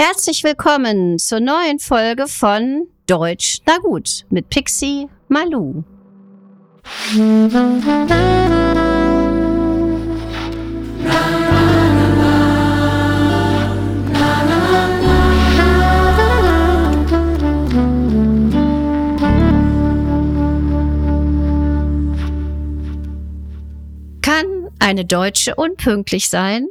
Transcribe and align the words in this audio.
Herzlich 0.00 0.44
willkommen 0.44 1.18
zur 1.18 1.40
neuen 1.40 1.80
Folge 1.80 2.28
von 2.28 2.86
Deutsch 3.08 3.58
na 3.66 3.78
gut 3.78 4.26
mit 4.30 4.48
Pixie 4.48 5.08
Malu. 5.26 5.82
Kann 24.22 24.68
eine 24.78 25.04
Deutsche 25.04 25.56
unpünktlich 25.56 26.28
sein? 26.28 26.68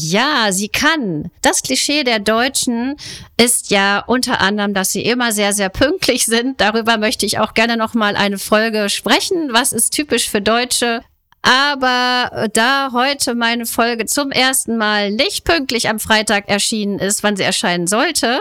Ja, 0.00 0.52
sie 0.52 0.68
kann. 0.68 1.30
Das 1.42 1.62
Klischee 1.62 2.04
der 2.04 2.20
Deutschen 2.20 2.96
ist 3.36 3.70
ja 3.70 4.04
unter 4.06 4.40
anderem, 4.40 4.72
dass 4.72 4.92
sie 4.92 5.02
immer 5.02 5.32
sehr, 5.32 5.52
sehr 5.52 5.70
pünktlich 5.70 6.24
sind. 6.24 6.60
Darüber 6.60 6.98
möchte 6.98 7.26
ich 7.26 7.40
auch 7.40 7.52
gerne 7.52 7.76
noch 7.76 7.94
mal 7.94 8.14
eine 8.14 8.38
Folge 8.38 8.90
sprechen. 8.90 9.48
Was 9.52 9.72
ist 9.72 9.92
typisch 9.92 10.28
für 10.30 10.40
Deutsche? 10.40 11.02
Aber 11.42 12.48
da 12.52 12.90
heute 12.92 13.34
meine 13.34 13.66
Folge 13.66 14.06
zum 14.06 14.30
ersten 14.30 14.76
Mal 14.76 15.10
nicht 15.10 15.44
pünktlich 15.44 15.88
am 15.88 15.98
Freitag 15.98 16.48
erschienen 16.48 17.00
ist, 17.00 17.24
wann 17.24 17.36
sie 17.36 17.42
erscheinen 17.42 17.88
sollte, 17.88 18.40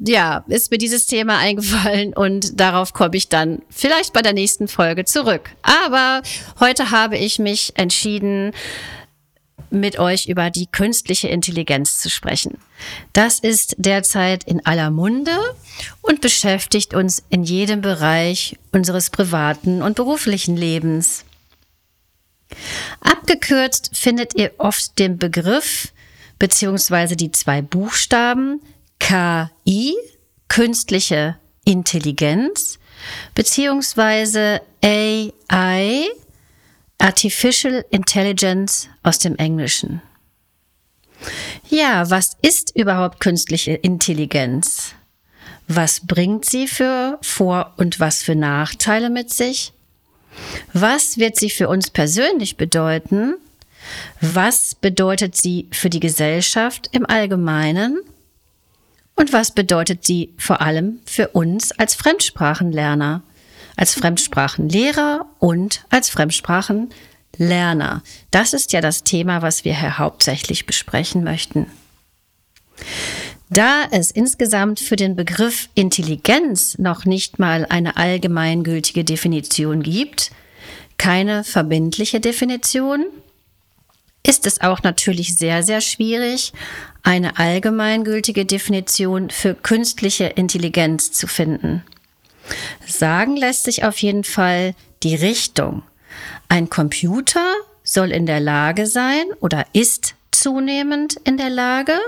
ja, 0.00 0.44
ist 0.46 0.70
mir 0.70 0.78
dieses 0.78 1.06
Thema 1.06 1.38
eingefallen 1.38 2.12
und 2.12 2.60
darauf 2.60 2.92
komme 2.92 3.16
ich 3.16 3.28
dann 3.28 3.62
vielleicht 3.68 4.12
bei 4.12 4.22
der 4.22 4.32
nächsten 4.32 4.68
Folge 4.68 5.04
zurück. 5.04 5.50
Aber 5.62 6.22
heute 6.60 6.90
habe 6.90 7.16
ich 7.16 7.38
mich 7.38 7.72
entschieden, 7.76 8.52
mit 9.70 9.98
euch 9.98 10.26
über 10.26 10.50
die 10.50 10.66
künstliche 10.66 11.28
Intelligenz 11.28 11.98
zu 11.98 12.10
sprechen. 12.10 12.58
Das 13.12 13.38
ist 13.38 13.76
derzeit 13.78 14.44
in 14.44 14.64
aller 14.64 14.90
Munde 14.90 15.36
und 16.02 16.20
beschäftigt 16.20 16.94
uns 16.94 17.22
in 17.30 17.44
jedem 17.44 17.80
Bereich 17.80 18.56
unseres 18.72 19.10
privaten 19.10 19.82
und 19.82 19.96
beruflichen 19.96 20.56
Lebens. 20.56 21.24
Abgekürzt 23.00 23.90
findet 23.96 24.34
ihr 24.34 24.52
oft 24.58 24.98
den 24.98 25.18
Begriff 25.18 25.92
beziehungsweise 26.38 27.16
die 27.16 27.32
zwei 27.32 27.62
Buchstaben 27.62 28.60
KI, 29.00 29.94
künstliche 30.48 31.36
Intelligenz, 31.64 32.78
beziehungsweise 33.34 34.60
AI, 34.82 36.08
Artificial 36.98 37.84
Intelligence 37.90 38.88
aus 39.04 39.18
dem 39.20 39.36
Englischen. 39.36 40.02
Ja, 41.68 42.10
was 42.10 42.36
ist 42.42 42.74
überhaupt 42.74 43.20
künstliche 43.20 43.72
Intelligenz? 43.72 44.94
Was 45.68 46.06
bringt 46.06 46.44
sie 46.44 46.66
für 46.66 47.18
Vor- 47.22 47.74
und 47.76 48.00
was 48.00 48.22
für 48.22 48.34
Nachteile 48.34 49.10
mit 49.10 49.30
sich? 49.30 49.72
Was 50.72 51.18
wird 51.18 51.36
sie 51.36 51.50
für 51.50 51.68
uns 51.68 51.90
persönlich 51.90 52.56
bedeuten? 52.56 53.34
Was 54.20 54.74
bedeutet 54.74 55.36
sie 55.36 55.68
für 55.72 55.90
die 55.90 56.00
Gesellschaft 56.00 56.88
im 56.92 57.06
Allgemeinen? 57.06 57.98
Und 59.14 59.32
was 59.32 59.52
bedeutet 59.52 60.04
sie 60.04 60.34
vor 60.36 60.60
allem 60.60 61.00
für 61.04 61.28
uns 61.28 61.72
als 61.72 61.94
Fremdsprachenlerner? 61.94 63.22
Als 63.78 63.94
Fremdsprachenlehrer 63.94 65.26
und 65.38 65.84
als 65.88 66.10
Fremdsprachenlerner. 66.10 68.02
Das 68.32 68.52
ist 68.52 68.72
ja 68.72 68.80
das 68.80 69.04
Thema, 69.04 69.40
was 69.40 69.64
wir 69.64 69.78
hier 69.78 69.98
hauptsächlich 69.98 70.66
besprechen 70.66 71.22
möchten. 71.22 71.66
Da 73.48 73.84
es 73.92 74.10
insgesamt 74.10 74.80
für 74.80 74.96
den 74.96 75.14
Begriff 75.16 75.68
Intelligenz 75.74 76.76
noch 76.76 77.04
nicht 77.04 77.38
mal 77.38 77.66
eine 77.70 77.96
allgemeingültige 77.96 79.04
Definition 79.04 79.82
gibt, 79.82 80.32
keine 80.98 81.44
verbindliche 81.44 82.18
Definition, 82.18 83.06
ist 84.26 84.44
es 84.44 84.60
auch 84.60 84.82
natürlich 84.82 85.36
sehr, 85.38 85.62
sehr 85.62 85.80
schwierig, 85.80 86.52
eine 87.04 87.38
allgemeingültige 87.38 88.44
Definition 88.44 89.30
für 89.30 89.54
künstliche 89.54 90.24
Intelligenz 90.24 91.12
zu 91.12 91.28
finden. 91.28 91.84
Sagen 92.86 93.36
lässt 93.36 93.64
sich 93.64 93.84
auf 93.84 93.98
jeden 93.98 94.24
Fall 94.24 94.74
die 95.02 95.14
Richtung. 95.14 95.82
Ein 96.48 96.70
Computer 96.70 97.54
soll 97.84 98.10
in 98.10 98.26
der 98.26 98.40
Lage 98.40 98.86
sein 98.86 99.24
oder 99.40 99.66
ist 99.72 100.14
zunehmend 100.30 101.16
in 101.24 101.36
der 101.36 101.50
Lage, 101.50 101.98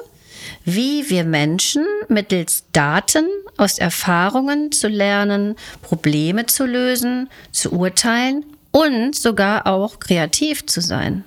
wie 0.64 1.08
wir 1.10 1.24
Menschen 1.24 1.84
mittels 2.08 2.64
Daten 2.72 3.26
aus 3.56 3.78
Erfahrungen 3.78 4.72
zu 4.72 4.88
lernen, 4.88 5.56
Probleme 5.82 6.46
zu 6.46 6.64
lösen, 6.64 7.28
zu 7.52 7.72
urteilen 7.72 8.44
und 8.70 9.14
sogar 9.14 9.66
auch 9.66 9.98
kreativ 10.00 10.66
zu 10.66 10.80
sein. 10.80 11.24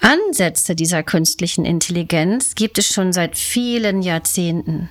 Ansätze 0.00 0.74
dieser 0.74 1.02
künstlichen 1.02 1.64
Intelligenz 1.64 2.54
gibt 2.54 2.78
es 2.78 2.86
schon 2.86 3.12
seit 3.12 3.36
vielen 3.36 4.02
Jahrzehnten. 4.02 4.88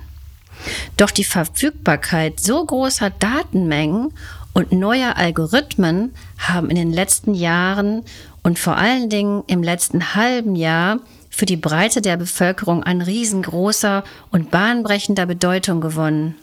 Doch 0.98 1.12
die 1.12 1.24
Verfügbarkeit 1.24 2.40
so 2.40 2.66
großer 2.66 3.10
Datenmengen 3.10 4.14
und 4.54 4.72
neuer 4.72 5.18
Algorithmen 5.18 6.14
haben 6.38 6.70
in 6.70 6.76
den 6.76 6.94
letzten 6.94 7.34
Jahren 7.34 8.04
und 8.44 8.58
vor 8.58 8.78
allen 8.78 9.10
Dingen 9.10 9.44
im 9.48 9.64
letzten 9.64 10.16
halben 10.16 10.56
Jahr 10.56 11.00
für 11.30 11.46
die 11.46 11.58
Breite 11.58 12.02
der 12.02 12.16
Bevölkerung 12.16 12.84
an 12.84 13.02
riesengroßer 13.02 14.04
und 14.32 14.52
bahnbrechender 14.52 15.26
Bedeutung 15.26 15.82
gewonnen. 15.82 16.36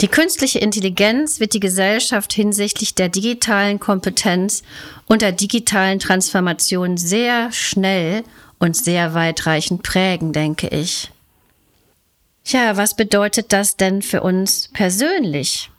Die 0.00 0.08
künstliche 0.08 0.58
Intelligenz 0.58 1.38
wird 1.38 1.52
die 1.52 1.60
Gesellschaft 1.60 2.32
hinsichtlich 2.32 2.94
der 2.94 3.08
digitalen 3.08 3.78
Kompetenz 3.78 4.62
und 5.06 5.22
der 5.22 5.32
digitalen 5.32 5.98
Transformation 5.98 6.96
sehr 6.96 7.52
schnell 7.52 8.24
und 8.58 8.76
sehr 8.76 9.14
weitreichend 9.14 9.82
prägen, 9.82 10.32
denke 10.32 10.68
ich. 10.68 11.10
Ja, 12.44 12.76
was 12.76 12.94
bedeutet 12.94 13.52
das 13.52 13.76
denn 13.76 14.02
für 14.02 14.22
uns 14.22 14.68
persönlich? 14.72 15.70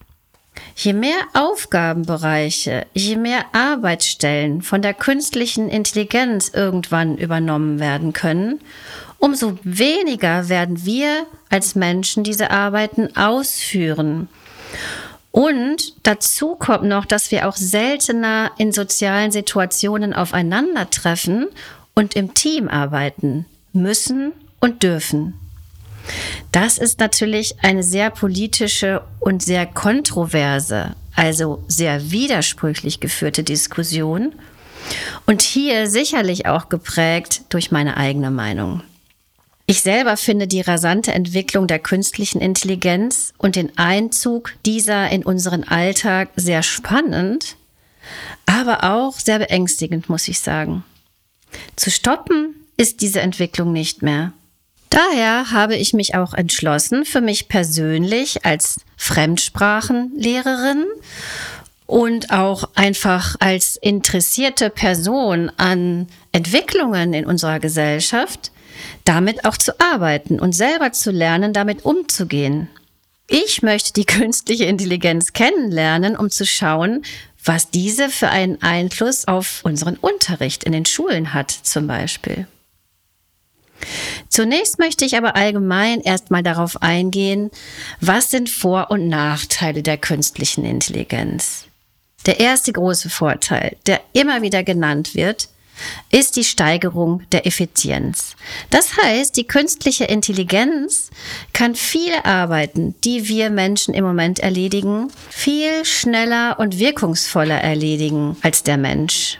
Je 0.76 0.94
mehr 0.94 1.18
Aufgabenbereiche, 1.34 2.86
je 2.94 3.16
mehr 3.16 3.46
Arbeitsstellen 3.54 4.62
von 4.62 4.82
der 4.82 4.94
künstlichen 4.94 5.70
Intelligenz 5.70 6.50
irgendwann 6.50 7.18
übernommen 7.18 7.80
werden 7.80 8.14
können, 8.14 8.60
umso 9.20 9.58
weniger 9.64 10.50
werden 10.50 10.86
wir 10.86 11.26
als 11.50 11.76
Menschen 11.76 12.24
diese 12.24 12.52
Arbeiten 12.52 13.16
ausführen. 13.16 14.30
Und 15.32 15.94
dazu 16.04 16.56
kommt 16.56 16.84
noch, 16.84 17.06
dass 17.06 17.32
wir 17.32 17.48
auch 17.48 17.56
seltener 17.56 18.52
in 18.58 18.72
sozialen 18.72 19.32
Situationen 19.32 20.14
aufeinandertreffen 20.14 21.48
und 21.96 22.16
im 22.16 22.34
Team 22.34 22.68
arbeiten 22.68 23.46
müssen 23.74 24.34
und 24.60 24.84
dürfen. 24.84 25.43
Das 26.52 26.78
ist 26.78 27.00
natürlich 27.00 27.56
eine 27.64 27.84
sehr 27.84 28.10
politische 28.10 29.02
und 29.20 29.42
sehr 29.42 29.66
kontroverse, 29.66 30.96
also 31.16 31.64
sehr 31.68 32.12
widersprüchlich 32.12 33.00
geführte 33.00 33.44
Diskussion 33.44 34.34
und 35.26 35.42
hier 35.42 35.90
sicherlich 35.90 36.46
auch 36.46 36.70
geprägt 36.70 37.44
durch 37.50 37.72
meine 37.72 37.98
eigene 37.98 38.32
Meinung. 38.32 38.84
Ich 39.66 39.82
selber 39.82 40.18
finde 40.18 40.48
die 40.48 40.62
rasante 40.62 41.14
Entwicklung 41.14 41.68
der 41.68 41.80
künstlichen 41.80 42.42
Intelligenz 42.42 43.34
und 43.38 43.56
den 43.56 43.78
Einzug 43.78 44.54
dieser 44.66 45.10
in 45.10 45.24
unseren 45.24 45.64
Alltag 45.64 46.30
sehr 46.36 46.64
spannend, 46.64 47.56
aber 48.46 48.84
auch 48.84 49.18
sehr 49.18 49.40
beängstigend, 49.40 50.10
muss 50.10 50.28
ich 50.28 50.42
sagen. 50.42 50.84
Zu 51.78 51.92
stoppen 51.92 52.56
ist 52.76 53.02
diese 53.02 53.22
Entwicklung 53.22 53.72
nicht 53.72 54.02
mehr. 54.02 54.34
Daher 54.94 55.50
habe 55.50 55.76
ich 55.76 55.94
mich 55.94 56.14
auch 56.14 56.36
entschlossen, 56.36 57.04
für 57.04 57.20
mich 57.20 57.48
persönlich 57.48 58.46
als 58.46 58.82
Fremdsprachenlehrerin 58.96 60.86
und 61.88 62.30
auch 62.30 62.70
einfach 62.76 63.36
als 63.40 63.76
interessierte 63.76 64.70
Person 64.70 65.52
an 65.58 66.06
Entwicklungen 66.32 67.16
in 67.16 67.26
unserer 67.26 67.60
Gesellschaft, 67.60 68.52
damit 69.04 69.46
auch 69.46 69.58
zu 69.58 69.80
arbeiten 69.80 70.40
und 70.40 70.54
selber 70.54 70.92
zu 70.92 71.10
lernen, 71.10 71.54
damit 71.54 71.86
umzugehen. 71.86 72.70
Ich 73.28 73.64
möchte 73.64 73.94
die 73.94 74.06
künstliche 74.20 74.66
Intelligenz 74.66 75.34
kennenlernen, 75.34 76.16
um 76.16 76.30
zu 76.30 76.46
schauen, 76.46 77.04
was 77.44 77.72
diese 77.72 78.10
für 78.10 78.30
einen 78.30 78.62
Einfluss 78.62 79.28
auf 79.28 79.62
unseren 79.64 79.96
Unterricht 79.96 80.64
in 80.64 80.72
den 80.72 80.86
Schulen 80.86 81.34
hat, 81.34 81.50
zum 81.50 81.88
Beispiel. 81.88 82.46
Zunächst 84.30 84.80
möchte 84.80 85.06
ich 85.06 85.18
aber 85.18 85.36
allgemein 85.36 86.02
erstmal 86.02 86.44
darauf 86.44 86.82
eingehen, 86.82 87.52
was 88.02 88.32
sind 88.32 88.50
Vor- 88.50 88.92
und 88.92 89.08
Nachteile 89.08 89.84
der 89.84 89.98
künstlichen 89.98 90.66
Intelligenz. 90.66 91.66
Der 92.26 92.40
erste 92.40 92.72
große 92.72 93.10
Vorteil, 93.10 93.76
der 93.86 94.02
immer 94.14 94.42
wieder 94.42 94.64
genannt 94.64 95.14
wird, 95.14 95.50
ist 96.12 96.36
die 96.36 96.44
Steigerung 96.44 97.24
der 97.32 97.46
Effizienz. 97.48 98.36
Das 98.70 98.96
heißt, 98.98 99.36
die 99.36 99.46
künstliche 99.46 100.06
Intelligenz 100.06 101.10
kann 101.52 101.76
viele 101.76 102.26
Arbeiten, 102.26 102.96
die 103.04 103.28
wir 103.28 103.50
Menschen 103.50 103.94
im 103.94 104.06
Moment 104.06 104.40
erledigen, 104.40 105.12
viel 105.30 105.84
schneller 105.84 106.60
und 106.60 106.80
wirkungsvoller 106.80 107.60
erledigen 107.60 108.38
als 108.42 108.64
der 108.64 108.78
Mensch. 108.78 109.40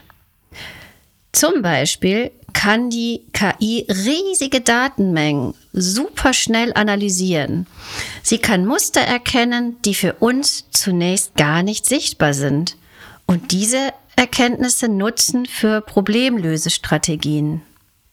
Zum 1.34 1.62
Beispiel 1.62 2.32
kann 2.54 2.90
die 2.90 3.24
KI 3.34 3.86
riesige 3.90 4.62
Datenmengen 4.62 5.56
super 5.74 6.32
schnell 6.32 6.72
analysieren. 6.74 7.68
Sie 8.22 8.38
kann 8.38 8.66
Muster 8.66 9.02
erkennen, 9.02 9.76
die 9.84 9.96
für 9.96 10.14
uns 10.14 10.70
zunächst 10.72 11.36
gar 11.36 11.64
nicht 11.64 11.86
sichtbar 11.86 12.34
sind. 12.34 12.78
Und 13.26 13.52
diese 13.52 13.90
Erkenntnisse 14.16 14.88
nutzen 14.88 15.46
für 15.48 15.82
Problemlösestrategien. 15.82 17.64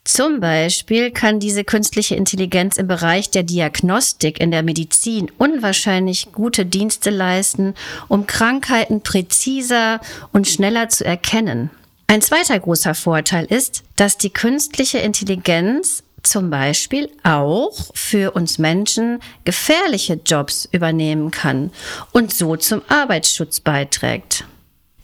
Zum 0.05 0.41
Beispiel 0.41 1.11
kann 1.11 1.41
diese 1.41 1.63
künstliche 1.63 2.17
Intelligenz 2.17 2.79
im 2.79 2.89
Bereich 2.89 3.31
der 3.31 3.43
Diagnostik 3.43 4.41
in 4.41 4.51
der 4.51 4.63
Medizin 4.63 5.31
unwahrscheinlich 5.37 6.33
gute 6.33 6.65
Dienste 6.65 7.11
leisten, 7.11 7.75
um 8.09 8.27
Krankheiten 8.27 9.03
präziser 9.03 10.01
und 10.33 10.49
schneller 10.49 10.89
zu 10.89 11.05
erkennen. 11.05 11.71
Ein 12.11 12.23
zweiter 12.23 12.59
großer 12.59 12.97
Vorteil 12.97 13.45
ist, 13.45 13.85
dass 13.95 14.19
die 14.19 14.31
künstliche 14.31 14.99
Intelligenz 14.99 16.03
zum 16.25 16.51
Beispiel 16.51 17.09
auch 17.23 17.73
für 17.95 18.33
uns 18.33 18.59
Menschen 18.59 19.21
gefährliche 19.45 20.15
Jobs 20.15 20.69
übernehmen 20.73 21.31
kann 21.31 21.71
und 22.11 22.35
so 22.35 22.57
zum 22.57 22.83
Arbeitsschutz 22.89 23.61
beiträgt. 23.61 24.45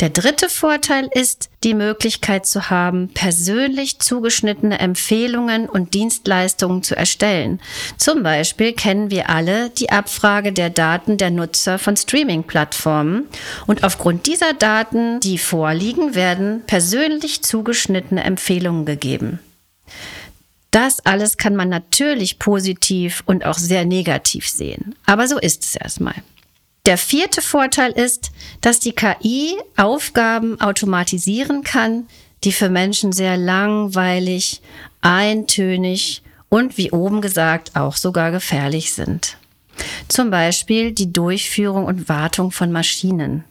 Der 0.01 0.11
dritte 0.11 0.49
Vorteil 0.49 1.09
ist, 1.13 1.49
die 1.67 1.75
Möglichkeit 1.75 2.47
zu 2.47 2.71
haben, 2.71 3.09
persönlich 3.13 3.99
zugeschnittene 3.99 4.79
Empfehlungen 4.79 5.69
und 5.69 5.95
Dienstleistungen 5.95 6.85
zu 6.85 6.97
erstellen. 6.97 7.61
Zum 7.97 8.23
Beispiel 8.23 8.73
kennen 8.73 9.11
wir 9.11 9.29
alle 9.29 9.71
die 9.71 9.91
Abfrage 9.91 10.53
der 10.53 10.71
Daten 10.71 11.19
der 11.19 11.33
Nutzer 11.33 11.81
von 11.81 11.97
Streaming-Plattformen 11.97 13.27
und 13.67 13.83
aufgrund 13.83 14.27
dieser 14.27 14.55
Daten, 14.55 15.19
die 15.19 15.39
vorliegen, 15.39 16.15
werden 16.15 16.63
persönlich 16.69 17.43
zugeschnittene 17.43 18.23
Empfehlungen 18.23 18.87
gegeben. 18.87 19.41
Das 20.71 21.05
alles 21.05 21.37
kann 21.37 21.57
man 21.57 21.69
natürlich 21.69 22.39
positiv 22.39 23.25
und 23.27 23.45
auch 23.45 23.59
sehr 23.59 23.85
negativ 23.85 24.49
sehen. 24.49 24.95
Aber 25.05 25.27
so 25.27 25.39
ist 25.39 25.65
es 25.65 25.75
erstmal. 25.75 26.15
Der 26.87 26.99
vierte 26.99 27.43
Vorteil 27.43 27.91
ist, 27.91 28.31
dass 28.61 28.79
die 28.79 28.93
KI 28.93 29.57
Aufgaben 29.77 30.61
automatisieren 30.61 31.65
kann, 31.65 32.07
die 32.45 32.53
für 32.53 32.69
Menschen 32.69 33.11
sehr 33.11 33.37
langweilig, 33.37 34.63
eintönig 35.01 36.23
und 36.49 36.79
wie 36.79 36.93
oben 36.93 37.21
gesagt 37.21 37.75
auch 37.75 37.97
sogar 37.97 38.31
gefährlich 38.31 38.95
sind. 38.95 39.37
Zum 40.07 40.31
Beispiel 40.31 40.93
die 40.93 41.13
Durchführung 41.13 41.87
und 41.87 42.09
Wartung 42.09 42.53
von 42.53 42.71
Maschinen. 42.71 43.43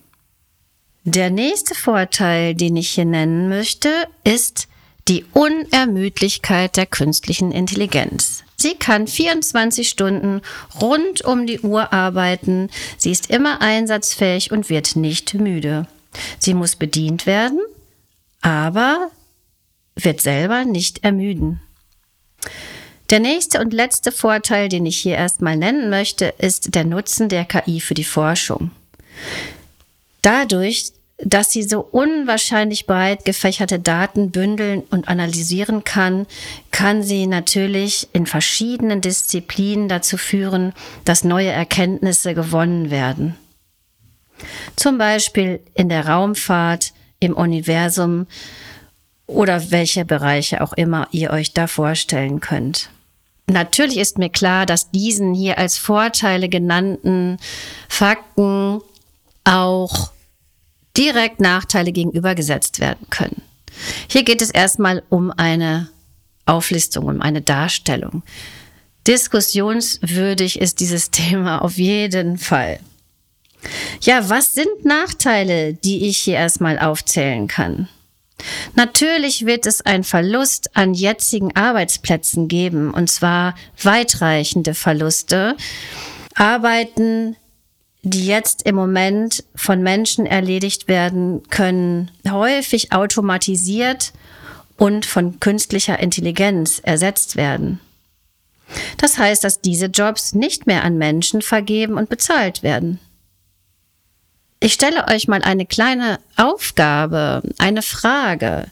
Der 1.04 1.30
nächste 1.30 1.76
Vorteil, 1.76 2.56
den 2.56 2.78
ich 2.78 2.92
hier 2.92 3.06
nennen 3.06 3.50
möchte, 3.50 3.90
ist 4.24 4.70
die 5.10 5.26
Unermüdlichkeit 5.34 6.78
der 6.78 6.86
künstlichen 6.86 7.52
Intelligenz. 7.52 8.45
Sie 8.66 8.74
kann 8.74 9.06
24 9.06 9.88
Stunden 9.88 10.42
rund 10.82 11.24
um 11.24 11.46
die 11.46 11.60
Uhr 11.60 11.94
arbeiten. 11.94 12.72
Sie 12.98 13.12
ist 13.12 13.30
immer 13.30 13.62
einsatzfähig 13.62 14.52
und 14.52 14.72
wird 14.72 14.96
nicht 14.96 15.36
müde. 15.36 15.86
Sie 16.40 16.56
muss 16.56 16.76
bedient 16.76 17.28
werden, 17.28 17.60
aber 18.42 19.12
wird 19.94 20.20
selber 20.20 20.66
nicht 20.66 21.04
ermüden. 21.04 21.62
Der 23.12 23.20
nächste 23.20 23.60
und 23.60 23.72
letzte 23.72 24.12
Vorteil, 24.12 24.68
den 24.68 24.88
ich 24.88 24.98
hier 24.98 25.16
erstmal 25.16 25.58
nennen 25.58 25.92
möchte, 25.92 26.34
ist 26.40 26.74
der 26.74 26.86
Nutzen 26.86 27.30
der 27.30 27.46
KI 27.46 27.80
für 27.80 27.94
die 27.94 28.04
Forschung. 28.04 28.72
Dadurch, 30.24 30.92
dass 31.18 31.52
sie 31.52 31.64
so 31.64 31.80
unwahrscheinlich 31.80 32.86
breit 32.88 33.24
gefächerte 33.24 33.80
Daten 33.80 34.32
bündeln 34.32 34.82
und 34.90 35.08
analysieren 35.08 35.84
kann, 35.84 36.28
kann 36.72 37.04
sie 37.04 37.26
natürlich 37.26 38.10
in 38.12 38.26
verschiedenen 38.26 39.02
Disziplinen 39.02 39.88
dazu 39.88 40.18
führen, 40.18 40.74
dass 41.06 41.24
neue 41.24 41.52
Erkenntnisse 41.52 42.34
gewonnen 42.34 42.92
werden. 42.92 43.36
Zum 44.76 44.98
Beispiel 44.98 45.62
in 45.74 45.88
der 45.88 46.08
Raumfahrt, 46.08 46.94
im 47.22 47.34
Universum 47.34 48.28
oder 49.26 49.72
welche 49.72 50.04
Bereiche 50.04 50.62
auch 50.62 50.74
immer 50.74 51.08
ihr 51.12 51.32
euch 51.32 51.54
da 51.54 51.68
vorstellen 51.68 52.42
könnt. 52.42 52.90
Natürlich 53.48 53.98
ist 53.98 54.18
mir 54.18 54.30
klar, 54.30 54.66
dass 54.66 54.92
diesen 54.92 55.34
hier 55.34 55.58
als 55.58 55.78
Vorteile 55.78 56.50
genannten 56.50 57.38
Fakten 57.88 58.82
auch 59.44 60.12
direkt 60.98 61.40
Nachteile 61.40 61.92
gegenübergesetzt 61.92 62.80
werden 62.80 63.08
können. 63.10 63.42
Hier 64.08 64.24
geht 64.24 64.42
es 64.42 64.52
erstmal 64.52 65.04
um 65.10 65.32
eine 65.32 65.90
Auflistung, 66.46 67.06
um 67.06 67.22
eine 67.22 67.42
Darstellung. 67.42 68.24
Diskussionswürdig 69.08 70.60
ist 70.60 70.80
dieses 70.80 71.12
Thema 71.12 71.62
auf 71.62 71.78
jeden 71.78 72.38
Fall. 72.38 72.80
Ja, 74.02 74.30
was 74.30 74.54
sind 74.54 74.86
Nachteile, 74.86 75.74
die 75.74 76.08
ich 76.08 76.20
hier 76.20 76.36
erstmal 76.36 76.78
aufzählen 76.78 77.48
kann? 77.48 77.88
Natürlich 78.76 79.46
wird 79.46 79.66
es 79.66 79.82
einen 79.82 80.04
Verlust 80.04 80.76
an 80.76 80.94
jetzigen 80.94 81.56
Arbeitsplätzen 81.56 82.48
geben, 82.48 82.94
und 82.94 83.10
zwar 83.10 83.56
weitreichende 83.82 84.74
Verluste. 84.76 85.56
Arbeiten 86.36 87.38
die 88.10 88.28
jetzt 88.28 88.62
im 88.68 88.76
Moment 88.76 89.44
von 89.56 89.82
Menschen 89.82 90.28
erledigt 90.28 90.88
werden 90.88 91.42
können, 91.50 92.12
häufig 92.30 92.92
automatisiert 92.92 94.14
und 94.78 95.08
von 95.08 95.40
künstlicher 95.40 96.00
Intelligenz 96.00 96.80
ersetzt 96.84 97.36
werden. 97.36 97.80
Das 98.98 99.18
heißt, 99.18 99.44
dass 99.44 99.62
diese 99.62 99.88
Jobs 99.88 100.34
nicht 100.34 100.68
mehr 100.68 100.84
an 100.84 101.00
Menschen 101.00 101.42
vergeben 101.42 101.98
und 101.98 102.08
bezahlt 102.08 102.62
werden. 102.62 103.00
Ich 104.60 104.74
stelle 104.74 105.08
euch 105.08 105.28
mal 105.28 105.42
eine 105.42 105.66
kleine 105.66 106.20
Aufgabe, 106.38 107.42
eine 107.58 107.82
Frage. 107.82 108.68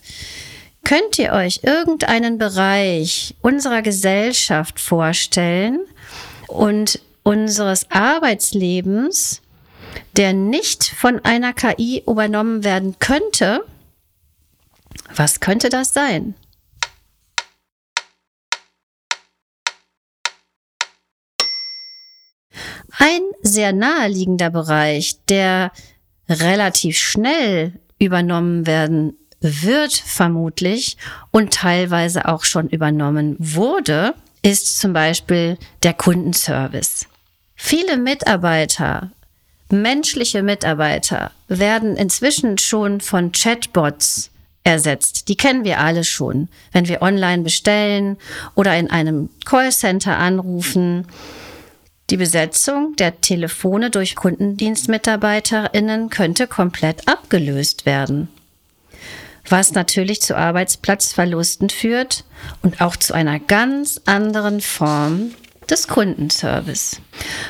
Könnt 0.83 1.17
ihr 1.17 1.31
euch 1.31 1.61
irgendeinen 1.63 2.37
Bereich 2.37 3.35
unserer 3.41 3.81
Gesellschaft 3.81 4.79
vorstellen 4.79 5.79
und 6.47 6.99
unseres 7.23 7.89
Arbeitslebens, 7.89 9.41
der 10.17 10.33
nicht 10.33 10.83
von 10.83 11.23
einer 11.23 11.53
KI 11.53 12.03
übernommen 12.05 12.63
werden 12.63 12.95
könnte, 12.99 13.65
was 15.15 15.39
könnte 15.39 15.69
das 15.69 15.93
sein? 15.93 16.35
Ein 22.97 23.21
sehr 23.41 23.73
naheliegender 23.73 24.49
Bereich, 24.49 25.17
der 25.27 25.71
relativ 26.29 26.97
schnell 26.97 27.79
übernommen 27.99 28.67
werden 28.67 29.17
wird 29.41 29.93
vermutlich 29.93 30.97
und 31.31 31.53
teilweise 31.53 32.27
auch 32.27 32.43
schon 32.43 32.69
übernommen 32.69 33.35
wurde, 33.39 34.15
ist 34.41 34.79
zum 34.79 34.93
Beispiel 34.93 35.57
der 35.83 35.93
Kundenservice. 35.93 37.07
Viele 37.65 37.95
Mitarbeiter, 37.95 39.09
menschliche 39.69 40.43
Mitarbeiter, 40.43 41.31
werden 41.47 41.95
inzwischen 41.95 42.57
schon 42.57 42.99
von 42.99 43.31
Chatbots 43.31 44.31
ersetzt. 44.65 45.29
Die 45.29 45.37
kennen 45.37 45.63
wir 45.63 45.79
alle 45.79 46.03
schon. 46.03 46.49
Wenn 46.73 46.89
wir 46.89 47.01
online 47.01 47.41
bestellen 47.41 48.17
oder 48.53 48.77
in 48.77 48.91
einem 48.91 49.29
Callcenter 49.45 50.17
anrufen. 50.17 51.07
Die 52.09 52.17
Besetzung 52.17 52.97
der 52.97 53.21
Telefone 53.21 53.91
durch 53.91 54.17
Kundendienstmitarbeiterinnen 54.17 56.09
könnte 56.09 56.47
komplett 56.47 57.07
abgelöst 57.07 57.85
werden. 57.85 58.27
Was 59.47 59.71
natürlich 59.71 60.21
zu 60.21 60.35
Arbeitsplatzverlusten 60.35 61.69
führt 61.69 62.25
und 62.61 62.81
auch 62.81 62.97
zu 62.97 63.13
einer 63.13 63.39
ganz 63.39 64.01
anderen 64.03 64.59
Form 64.59 65.31
des 65.67 65.87
Kundenservice. 65.87 67.01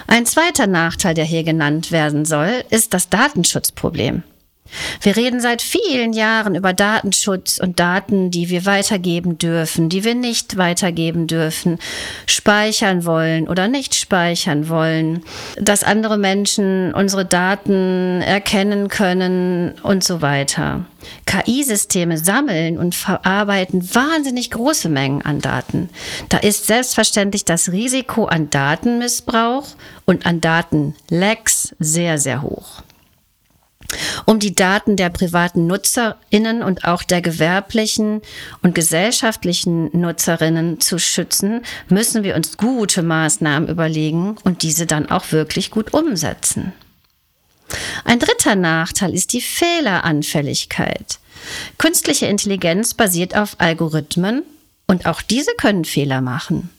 Ein 0.08 0.25
zweiter 0.25 0.67
Nachteil, 0.67 1.13
der 1.13 1.25
hier 1.25 1.43
genannt 1.43 1.91
werden 1.91 2.25
soll, 2.25 2.63
ist 2.70 2.93
das 2.93 3.10
Datenschutzproblem. 3.10 4.24
Wir 5.01 5.15
reden 5.15 5.39
seit 5.39 5.62
vielen 5.62 6.13
Jahren 6.13 6.56
über 6.56 6.74
Datenschutz 6.74 7.60
und 7.60 7.80
Daten, 7.80 8.32
die 8.32 8.50
wir 8.50 8.65
weitergeben 8.65 9.38
dürfen, 9.38 9.89
die 9.89 10.03
wir 10.03 10.15
nicht 10.15 10.58
weitergeben 10.58 11.27
dürfen, 11.27 11.80
speichern 12.25 13.06
wollen 13.06 13.48
oder 13.48 13.68
nicht 13.68 13.96
speichern 13.96 14.70
wollen, 14.70 15.24
dass 15.60 15.84
andere 15.84 16.18
Menschen 16.18 16.94
unsere 16.94 17.25
Daten 17.25 18.22
erkennen 18.22 18.88
können 18.88 19.74
und 19.84 20.03
so 20.03 20.22
weiter. 20.22 20.86
KI-Systeme 21.25 22.18
sammeln 22.18 22.77
und 22.77 22.96
verarbeiten 22.96 23.94
wahnsinnig 23.94 24.51
große 24.51 24.89
Mengen 24.89 25.22
an 25.22 25.39
Daten. 25.39 25.89
Da 26.30 26.38
ist 26.38 26.68
selbstverständlich 26.68 27.46
das 27.46 27.72
Risiko 27.72 28.25
an 28.25 28.50
Datenmissbrauch 28.50 29.68
und 30.06 30.25
an 30.25 30.42
Datenlecks 30.42 31.75
sehr, 31.80 32.18
sehr 32.18 32.42
hoch. 32.42 32.84
Um 34.25 34.39
die 34.39 34.55
Daten 34.55 34.95
der 34.95 35.09
privaten 35.09 35.67
Nutzerinnen 35.67 36.63
und 36.63 36.85
auch 36.85 37.03
der 37.03 37.21
gewerblichen 37.21 38.21
und 38.62 38.75
gesellschaftlichen 38.75 39.89
Nutzerinnen 40.00 40.79
zu 40.79 41.00
schützen, 41.00 41.62
müssen 41.89 42.23
wir 42.23 42.35
uns 42.35 42.57
gute 42.57 43.03
Maßnahmen 43.03 43.69
überlegen 43.69 44.38
und 44.43 44.63
diese 44.63 44.85
dann 44.85 45.09
auch 45.09 45.31
wirklich 45.31 45.71
gut 45.71 45.93
umsetzen. 45.93 46.73
Ein 48.05 48.19
dritter 48.19 48.55
Nachteil 48.55 49.13
ist 49.13 49.33
die 49.33 49.41
Fehleranfälligkeit. 49.41 51.19
Künstliche 51.77 52.27
Intelligenz 52.27 52.93
basiert 52.93 53.35
auf 53.35 53.55
Algorithmen 53.57 54.43
und 54.88 55.05
auch 55.05 55.21
diese 55.21 55.51
können 55.57 55.85
Fehler 55.85 56.21
machen. 56.21 56.69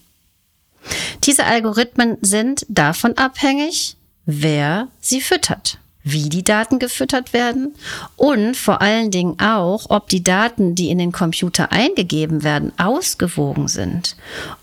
Diese 1.24 1.44
Algorithmen 1.44 2.18
sind 2.20 2.66
davon 2.68 3.16
abhängig, 3.16 3.96
wer 4.26 4.88
sie 5.00 5.20
füttert 5.20 5.78
wie 6.04 6.28
die 6.28 6.44
Daten 6.44 6.78
gefüttert 6.78 7.32
werden 7.32 7.74
und 8.16 8.56
vor 8.56 8.82
allen 8.82 9.10
Dingen 9.10 9.40
auch, 9.40 9.86
ob 9.88 10.08
die 10.08 10.22
Daten, 10.22 10.74
die 10.74 10.90
in 10.90 10.98
den 10.98 11.12
Computer 11.12 11.72
eingegeben 11.72 12.44
werden, 12.44 12.72
ausgewogen 12.78 13.68
sind 13.68 14.16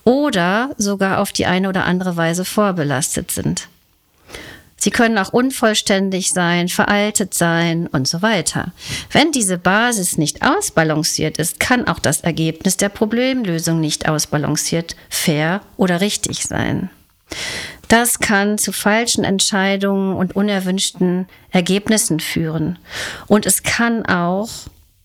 oder 0.03 0.69
sogar 0.77 1.19
auf 1.19 1.31
die 1.31 1.47
eine 1.47 1.67
oder 1.67 1.85
andere 1.85 2.15
Weise 2.15 2.45
vorbelastet 2.45 3.31
sind. 3.31 3.67
Sie 4.77 4.89
können 4.89 5.19
auch 5.19 5.31
unvollständig 5.31 6.31
sein, 6.31 6.67
veraltet 6.67 7.35
sein 7.35 7.85
und 7.85 8.07
so 8.07 8.23
weiter. 8.23 8.71
Wenn 9.11 9.31
diese 9.31 9.59
Basis 9.59 10.17
nicht 10.17 10.41
ausbalanciert 10.41 11.37
ist, 11.37 11.59
kann 11.59 11.87
auch 11.87 11.99
das 11.99 12.21
Ergebnis 12.21 12.77
der 12.77 12.89
Problemlösung 12.89 13.79
nicht 13.79 14.09
ausbalanciert, 14.09 14.95
fair 15.07 15.61
oder 15.77 16.01
richtig 16.01 16.45
sein. 16.45 16.89
Das 17.87 18.19
kann 18.19 18.57
zu 18.57 18.71
falschen 18.71 19.23
Entscheidungen 19.23 20.15
und 20.15 20.35
unerwünschten 20.35 21.27
Ergebnissen 21.49 22.19
führen. 22.19 22.79
Und 23.27 23.45
es 23.45 23.63
kann 23.63 24.05
auch 24.05 24.49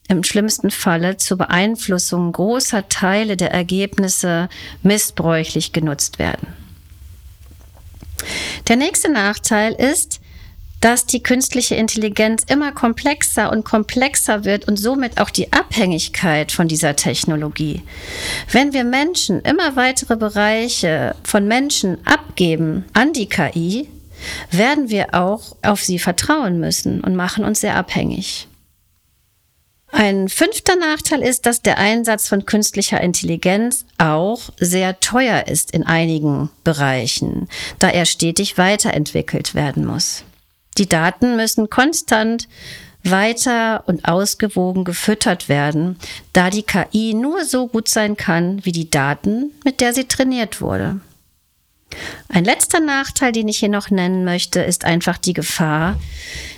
im 0.09 0.23
schlimmsten 0.23 0.71
Falle 0.71 1.17
zur 1.17 1.39
Beeinflussung 1.39 2.31
großer 2.31 2.89
Teile 2.89 3.37
der 3.37 3.51
Ergebnisse 3.51 4.49
missbräuchlich 4.83 5.73
genutzt 5.73 6.19
werden. 6.19 6.47
Der 8.69 8.77
nächste 8.77 9.11
Nachteil 9.11 9.73
ist, 9.73 10.21
dass 10.81 11.07
die 11.07 11.23
künstliche 11.23 11.75
Intelligenz 11.75 12.45
immer 12.49 12.73
komplexer 12.73 13.51
und 13.51 13.65
komplexer 13.65 14.45
wird 14.45 14.69
und 14.69 14.77
somit 14.77 15.21
auch 15.21 15.31
die 15.31 15.53
Abhängigkeit 15.53 16.53
von 16.53 16.69
dieser 16.69 16.97
Technologie. 16.97 17.83
Wenn 18.51 18.73
wir 18.73 18.85
Menschen 18.85 19.41
immer 19.43 19.77
weitere 19.77 20.17
Bereiche 20.17 21.17
von 21.25 21.49
Menschen 21.49 21.99
abgeben 22.07 22.85
an 22.93 23.13
die 23.13 23.29
KI, 23.29 23.89
werden 24.51 24.89
wir 24.89 25.15
auch 25.15 25.57
auf 25.63 25.83
sie 25.83 25.99
vertrauen 25.99 26.61
müssen 26.61 27.01
und 27.01 27.17
machen 27.17 27.45
uns 27.45 27.61
sehr 27.61 27.77
abhängig. 27.77 28.49
Ein 29.93 30.29
fünfter 30.29 30.77
Nachteil 30.77 31.23
ist, 31.23 31.47
dass 31.47 31.63
der 31.63 31.79
Einsatz 31.79 32.29
von 32.29 32.45
künstlicher 32.45 33.01
Intelligenz 33.01 33.87
auch 33.97 34.51
sehr 34.59 35.01
teuer 35.01 35.47
ist 35.47 35.71
in 35.71 35.85
einigen 35.85 36.51
Bereichen, 36.65 37.49
da 37.79 37.89
er 37.89 38.05
stetig 38.05 38.59
weiterentwickelt 38.59 39.55
werden 39.55 39.87
muss. 39.87 40.26
Die 40.79 40.89
Daten 40.89 41.37
müssen 41.37 41.71
konstant 41.71 42.49
weiter 43.03 43.85
und 43.87 44.07
ausgewogen 44.07 44.85
gefüttert 44.85 45.49
werden, 45.49 45.97
da 46.33 46.51
die 46.51 46.65
KI 46.65 47.15
nur 47.15 47.45
so 47.45 47.69
gut 47.69 47.89
sein 47.89 48.17
kann 48.17 48.65
wie 48.65 48.73
die 48.73 48.91
Daten, 48.91 49.53
mit 49.65 49.81
der 49.81 49.95
sie 49.95 50.05
trainiert 50.05 50.61
wurde. 50.61 51.01
Ein 52.29 52.45
letzter 52.45 52.81
Nachteil, 52.81 53.33
den 53.33 53.49
ich 53.49 53.59
hier 53.59 53.69
noch 53.69 53.91
nennen 53.91 54.25
möchte, 54.25 54.61
ist 54.61 54.85
einfach 54.85 55.19
die 55.19 55.33
Gefahr, 55.33 55.99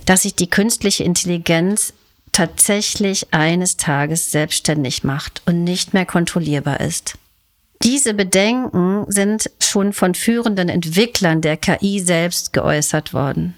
dass 0.07 0.23
sich 0.23 0.35
die 0.35 0.49
künstliche 0.49 1.05
Intelligenz 1.05 1.93
tatsächlich 2.33 3.33
eines 3.33 3.77
Tages 3.77 4.31
selbstständig 4.31 5.05
macht 5.05 5.43
und 5.47 5.65
nicht 5.65 5.93
mehr 5.93 6.07
kontrollierbar 6.07 6.81
ist. 6.81 7.15
Diese 7.83 8.15
Bedenken 8.15 9.05
sind 9.09 9.51
schon 9.61 9.93
von 9.93 10.15
führenden 10.15 10.69
Entwicklern 10.69 11.41
der 11.41 11.57
KI 11.57 12.01
selbst 12.01 12.53
geäußert 12.53 13.13
worden. 13.13 13.55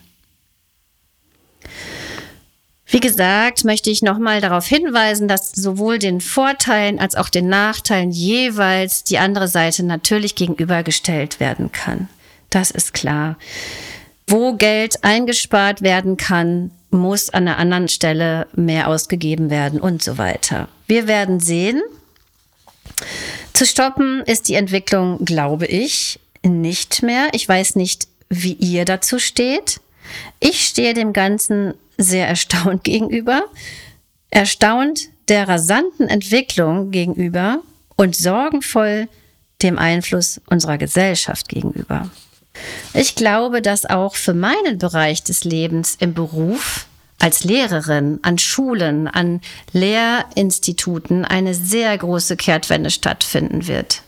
Wie 2.91 2.99
gesagt, 3.01 3.65
möchte 3.65 3.89
ich 3.89 4.03
nochmal 4.03 4.41
darauf 4.41 4.67
hinweisen, 4.67 5.29
dass 5.29 5.53
sowohl 5.53 6.01
den 6.01 6.21
Vorteilen 6.21 6.99
als 6.99 7.15
auch 7.15 7.29
den 7.29 7.49
Nachteilen 7.49 8.11
jeweils 8.11 9.05
die 9.05 9.19
andere 9.19 9.47
Seite 9.47 9.85
natürlich 9.85 10.35
gegenübergestellt 10.35 11.39
werden 11.39 11.71
kann. 11.71 12.09
Das 12.51 12.73
ist 12.73 12.93
klar. 12.93 13.39
Wo 14.27 14.55
Geld 14.55 15.05
eingespart 15.05 15.83
werden 15.83 16.17
kann, 16.17 16.73
muss 16.91 17.31
an 17.31 17.47
einer 17.47 17.59
anderen 17.59 17.89
Stelle 17.89 18.49
mehr 18.55 18.89
ausgegeben 18.89 19.51
werden 19.51 19.81
und 19.81 20.03
so 20.03 20.19
weiter. 20.19 20.69
Wir 20.89 21.07
werden 21.07 21.39
sehen. 21.39 21.81
Zu 23.53 23.67
stoppen 23.67 24.23
ist 24.27 24.49
die 24.49 24.55
Entwicklung, 24.55 25.25
glaube 25.25 25.67
ich, 25.67 26.19
nicht 26.43 27.05
mehr. 27.05 27.29
Ich 27.33 27.49
weiß 27.49 27.77
nicht, 27.77 28.09
wie 28.29 28.55
ihr 28.55 28.85
dazu 28.85 29.21
steht. 29.21 29.81
Ich 30.41 30.65
stehe 30.65 30.95
dem 30.95 31.13
Ganzen 31.13 31.75
sehr 32.03 32.29
erstaunt 32.29 32.85
gegenüber, 32.85 33.45
erstaunt 34.31 35.09
der 35.29 35.49
rasanten 35.49 36.09
Entwicklung 36.09 36.91
gegenüber 36.91 37.63
und 37.97 38.17
sorgenvoll 38.17 39.09
dem 39.63 39.79
Einfluss 39.79 40.41
unserer 40.49 40.79
Gesellschaft 40.79 41.49
gegenüber. 41.49 42.11
Ich 42.95 43.15
glaube, 43.15 43.63
dass 43.63 43.87
auch 43.87 44.17
für 44.17 44.35
meinen 44.35 44.79
Bereich 44.79 45.23
des 45.23 45.45
Lebens 45.45 45.97
im 46.01 46.15
Beruf 46.15 46.87
als 47.19 47.45
Lehrerin 47.45 48.19
an 48.23 48.39
Schulen, 48.39 49.07
an 49.07 49.41
Lehrinstituten 49.73 51.25
eine 51.25 51.55
sehr 51.55 51.97
große 51.97 52.37
Kehrtwende 52.37 52.91
stattfinden 52.91 53.69
wird. 53.69 54.03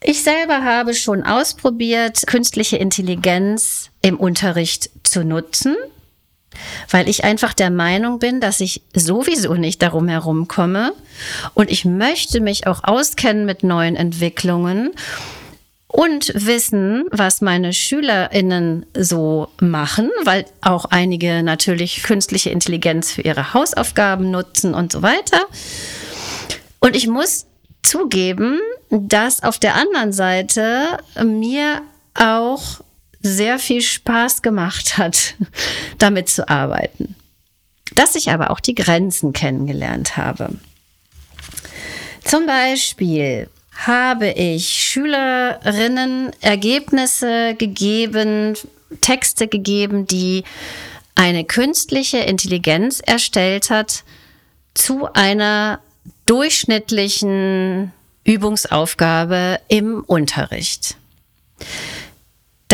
Ich 0.00 0.22
selber 0.22 0.62
habe 0.64 0.94
schon 0.94 1.22
ausprobiert, 1.24 2.26
künstliche 2.26 2.76
Intelligenz 2.76 3.90
im 4.00 4.18
Unterricht 4.18 4.90
zu 5.02 5.24
nutzen 5.24 5.76
weil 6.90 7.08
ich 7.08 7.24
einfach 7.24 7.54
der 7.54 7.70
Meinung 7.70 8.18
bin, 8.18 8.40
dass 8.40 8.60
ich 8.60 8.82
sowieso 8.94 9.54
nicht 9.54 9.82
darum 9.82 10.08
herumkomme 10.08 10.92
und 11.54 11.70
ich 11.70 11.84
möchte 11.84 12.40
mich 12.40 12.66
auch 12.66 12.84
auskennen 12.84 13.46
mit 13.46 13.62
neuen 13.62 13.96
Entwicklungen 13.96 14.90
und 15.94 16.32
wissen, 16.34 17.04
was 17.12 17.40
meine 17.40 17.72
Schülerinnen 17.72 18.84
so 18.96 19.48
machen, 19.60 20.10
weil 20.24 20.44
auch 20.60 20.86
einige 20.86 21.44
natürlich 21.44 22.02
künstliche 22.02 22.50
Intelligenz 22.50 23.12
für 23.12 23.22
ihre 23.22 23.54
Hausaufgaben 23.54 24.30
nutzen 24.32 24.74
und 24.74 24.90
so 24.90 25.02
weiter. 25.02 25.46
Und 26.80 26.96
ich 26.96 27.06
muss 27.06 27.46
zugeben, 27.84 28.58
dass 28.90 29.44
auf 29.44 29.60
der 29.60 29.76
anderen 29.76 30.12
Seite 30.12 30.98
mir 31.22 31.82
auch 32.14 32.80
sehr 33.24 33.58
viel 33.58 33.80
Spaß 33.80 34.42
gemacht 34.42 34.98
hat, 34.98 35.34
damit 35.98 36.28
zu 36.28 36.48
arbeiten. 36.48 37.16
Dass 37.94 38.14
ich 38.14 38.30
aber 38.30 38.50
auch 38.50 38.60
die 38.60 38.74
Grenzen 38.74 39.32
kennengelernt 39.32 40.16
habe. 40.16 40.50
Zum 42.22 42.46
Beispiel 42.46 43.48
habe 43.76 44.30
ich 44.30 44.68
Schülerinnen 44.68 46.30
Ergebnisse 46.40 47.54
gegeben, 47.56 48.54
Texte 49.00 49.48
gegeben, 49.48 50.06
die 50.06 50.44
eine 51.14 51.44
künstliche 51.44 52.18
Intelligenz 52.18 53.00
erstellt 53.00 53.70
hat 53.70 54.04
zu 54.74 55.08
einer 55.12 55.80
durchschnittlichen 56.26 57.92
Übungsaufgabe 58.24 59.60
im 59.68 60.02
Unterricht. 60.04 60.96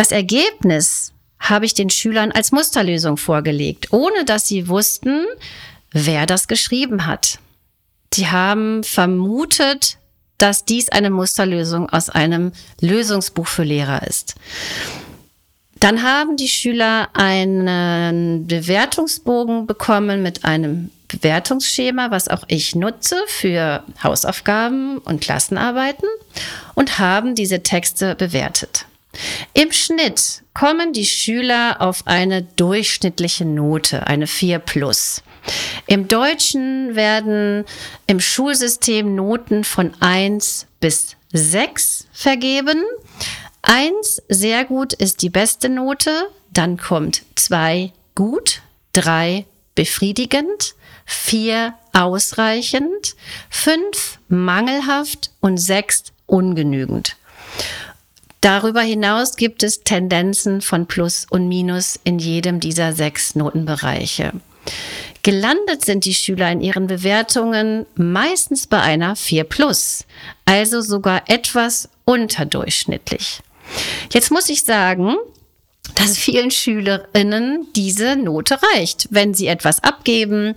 Das 0.01 0.13
Ergebnis 0.13 1.13
habe 1.39 1.67
ich 1.67 1.75
den 1.75 1.91
Schülern 1.91 2.33
als 2.33 2.53
Musterlösung 2.53 3.19
vorgelegt, 3.19 3.93
ohne 3.93 4.25
dass 4.25 4.49
sie 4.49 4.67
wussten, 4.67 5.27
wer 5.93 6.25
das 6.25 6.49
geschrieben 6.49 7.05
hat. 7.05 7.39
Sie 8.15 8.27
haben 8.29 8.83
vermutet, 8.83 9.99
dass 10.39 10.65
dies 10.65 10.89
eine 10.89 11.11
Musterlösung 11.11 11.91
aus 11.91 12.09
einem 12.09 12.53
Lösungsbuch 12.81 13.47
für 13.47 13.63
Lehrer 13.63 14.07
ist. 14.07 14.37
Dann 15.81 16.03
haben 16.03 16.39
die 16.39 16.49
Schüler 16.49 17.11
einen 17.13 18.47
Bewertungsbogen 18.47 19.67
bekommen 19.67 20.23
mit 20.23 20.47
einem 20.47 20.91
Bewertungsschema, 21.09 22.11
was 22.11 22.29
auch 22.29 22.45
ich 22.49 22.75
nutze 22.75 23.17
für 23.27 23.85
Hausaufgaben 24.03 24.97
und 24.97 25.21
Klassenarbeiten 25.21 26.09
und 26.75 26.99
haben 26.99 27.35
diese 27.35 27.63
Texte 27.63 28.15
bewertet. 28.15 28.87
Im 29.55 29.73
Schnitt 29.73 30.43
kommen 30.55 30.93
die 30.93 31.07
Schüler 31.07 31.81
auf 31.81 32.07
eine 32.07 32.43
durchschnittliche 32.43 33.45
Note, 33.45 34.07
eine 34.07 34.27
4 34.27 34.59
plus. 34.59 35.23
Im 35.87 36.09
Deutschen 36.09 36.95
werden 36.95 37.65
im 38.07 38.21
Schulsystem 38.21 39.15
Noten 39.15 39.65
von 39.65 39.93
1 40.01 40.67
bis 40.81 41.17
6 41.33 42.07
vergeben. 42.13 42.83
1 43.63 44.23
sehr 44.29 44.65
gut 44.65 44.93
ist 44.93 45.23
die 45.23 45.31
beste 45.31 45.69
Note, 45.69 46.29
dann 46.53 46.77
kommt 46.77 47.23
2 47.37 47.93
gut, 48.15 48.63
3 48.93 49.47
befriedigend, 49.75 50.75
4 51.07 51.75
ausreichend, 51.93 53.17
5 53.51 54.19
mangelhaft 54.29 55.31
und 55.41 55.59
6 55.59 56.05
ungenügend. 56.27 57.17
Darüber 58.41 58.81
hinaus 58.81 59.37
gibt 59.37 59.63
es 59.63 59.81
Tendenzen 59.81 60.61
von 60.61 60.87
Plus 60.87 61.27
und 61.29 61.49
Minus 61.49 62.01
in 62.05 62.19
jedem 62.19 62.61
dieser 62.61 62.93
sechs 62.95 63.35
Notenbereiche. 63.35 64.33
Gelandet 65.23 65.85
sind 65.85 66.07
die 66.07 66.15
Schüler 66.15 66.51
in 66.51 66.63
ihren 66.63 66.87
Bewertungen 66.87 67.85
meistens 67.95 68.67
bei 68.67 68.81
einer 68.81 69.17
4 69.17 69.45
plus, 69.45 70.05
also 70.47 70.81
sogar 70.81 71.25
etwas 71.27 71.91
unterdurchschnittlich. 72.07 73.41
Jetzt 74.13 74.31
muss 74.31 74.49
ich 74.49 74.65
sagen, 74.65 75.17
dass 75.95 76.17
vielen 76.17 76.51
Schülerinnen 76.51 77.67
diese 77.77 78.17
Note 78.17 78.59
reicht. 78.75 79.09
Wenn 79.11 79.35
sie 79.35 79.49
etwas 79.49 79.83
abgeben 79.85 80.55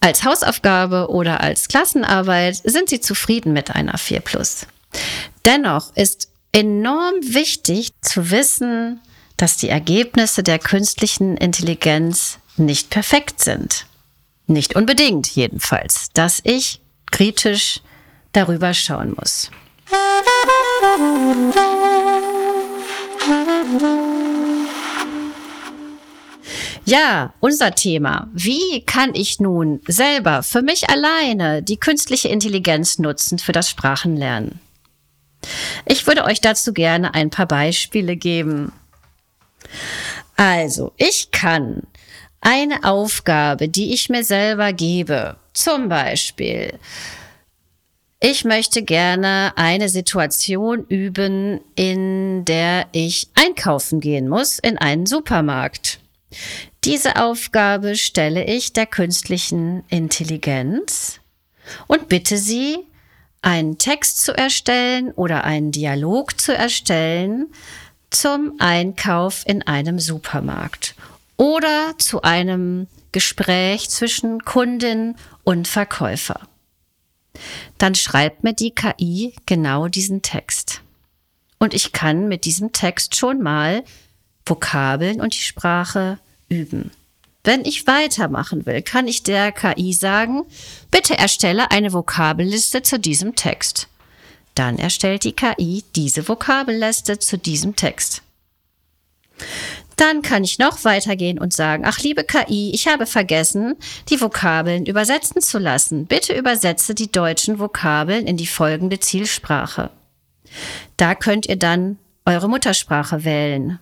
als 0.00 0.24
Hausaufgabe 0.24 1.08
oder 1.08 1.40
als 1.40 1.68
Klassenarbeit, 1.68 2.60
sind 2.64 2.90
sie 2.90 3.00
zufrieden 3.00 3.54
mit 3.54 3.70
einer 3.70 3.96
4 3.96 4.20
plus. 4.20 4.66
Dennoch 5.46 5.96
ist 5.96 6.28
enorm 6.52 7.14
wichtig 7.22 7.90
zu 8.02 8.30
wissen, 8.30 9.00
dass 9.36 9.56
die 9.56 9.70
Ergebnisse 9.70 10.42
der 10.42 10.58
künstlichen 10.58 11.36
Intelligenz 11.36 12.38
nicht 12.56 12.90
perfekt 12.90 13.40
sind. 13.40 13.86
Nicht 14.46 14.76
unbedingt 14.76 15.28
jedenfalls, 15.28 16.10
dass 16.12 16.40
ich 16.44 16.80
kritisch 17.10 17.80
darüber 18.32 18.74
schauen 18.74 19.14
muss. 19.16 19.50
Ja, 26.84 27.32
unser 27.40 27.74
Thema. 27.74 28.28
Wie 28.32 28.82
kann 28.84 29.14
ich 29.14 29.40
nun 29.40 29.80
selber 29.86 30.42
für 30.42 30.62
mich 30.62 30.90
alleine 30.90 31.62
die 31.62 31.78
künstliche 31.78 32.28
Intelligenz 32.28 32.98
nutzen 32.98 33.38
für 33.38 33.52
das 33.52 33.70
Sprachenlernen? 33.70 34.60
Ich 35.84 36.06
würde 36.06 36.24
euch 36.24 36.40
dazu 36.40 36.72
gerne 36.72 37.14
ein 37.14 37.30
paar 37.30 37.46
Beispiele 37.46 38.16
geben. 38.16 38.72
Also, 40.36 40.92
ich 40.96 41.30
kann 41.30 41.82
eine 42.40 42.84
Aufgabe, 42.84 43.68
die 43.68 43.92
ich 43.92 44.08
mir 44.08 44.24
selber 44.24 44.72
gebe, 44.72 45.36
zum 45.52 45.88
Beispiel, 45.88 46.78
ich 48.24 48.44
möchte 48.44 48.82
gerne 48.82 49.52
eine 49.56 49.88
Situation 49.88 50.86
üben, 50.86 51.60
in 51.74 52.44
der 52.44 52.86
ich 52.92 53.28
einkaufen 53.34 54.00
gehen 54.00 54.28
muss 54.28 54.60
in 54.60 54.78
einen 54.78 55.06
Supermarkt. 55.06 55.98
Diese 56.84 57.16
Aufgabe 57.16 57.96
stelle 57.96 58.44
ich 58.44 58.72
der 58.72 58.86
künstlichen 58.86 59.82
Intelligenz 59.88 61.20
und 61.88 62.08
bitte 62.08 62.36
sie, 62.36 62.78
einen 63.42 63.78
Text 63.78 64.24
zu 64.24 64.36
erstellen 64.36 65.10
oder 65.12 65.44
einen 65.44 65.72
Dialog 65.72 66.40
zu 66.40 66.54
erstellen 66.54 67.52
zum 68.10 68.54
Einkauf 68.58 69.42
in 69.46 69.62
einem 69.62 69.98
Supermarkt 69.98 70.94
oder 71.36 71.94
zu 71.98 72.22
einem 72.22 72.86
Gespräch 73.10 73.90
zwischen 73.90 74.44
Kundin 74.44 75.16
und 75.44 75.68
Verkäufer. 75.68 76.40
Dann 77.78 77.94
schreibt 77.94 78.44
mir 78.44 78.52
die 78.54 78.70
KI 78.70 79.34
genau 79.46 79.88
diesen 79.88 80.22
Text. 80.22 80.82
Und 81.58 81.74
ich 81.74 81.92
kann 81.92 82.28
mit 82.28 82.44
diesem 82.44 82.72
Text 82.72 83.16
schon 83.16 83.40
mal 83.40 83.84
Vokabeln 84.44 85.20
und 85.20 85.34
die 85.34 85.40
Sprache 85.40 86.18
üben. 86.48 86.90
Wenn 87.44 87.64
ich 87.64 87.86
weitermachen 87.88 88.66
will, 88.66 88.82
kann 88.82 89.08
ich 89.08 89.24
der 89.24 89.50
KI 89.50 89.92
sagen, 89.92 90.44
bitte 90.90 91.18
erstelle 91.18 91.70
eine 91.72 91.92
Vokabelliste 91.92 92.82
zu 92.82 93.00
diesem 93.00 93.34
Text. 93.34 93.88
Dann 94.54 94.78
erstellt 94.78 95.24
die 95.24 95.32
KI 95.32 95.82
diese 95.96 96.28
Vokabelliste 96.28 97.18
zu 97.18 97.38
diesem 97.38 97.74
Text. 97.74 98.22
Dann 99.96 100.22
kann 100.22 100.44
ich 100.44 100.58
noch 100.58 100.84
weitergehen 100.84 101.38
und 101.38 101.52
sagen, 101.52 101.84
ach 101.84 101.98
liebe 101.98 102.24
KI, 102.24 102.70
ich 102.74 102.86
habe 102.86 103.06
vergessen, 103.06 103.74
die 104.08 104.20
Vokabeln 104.20 104.86
übersetzen 104.86 105.40
zu 105.40 105.58
lassen. 105.58 106.06
Bitte 106.06 106.36
übersetze 106.36 106.94
die 106.94 107.10
deutschen 107.10 107.58
Vokabeln 107.58 108.26
in 108.26 108.36
die 108.36 108.46
folgende 108.46 109.00
Zielsprache. 109.00 109.90
Da 110.96 111.14
könnt 111.14 111.46
ihr 111.46 111.56
dann 111.56 111.98
eure 112.24 112.48
Muttersprache 112.48 113.24
wählen 113.24 113.80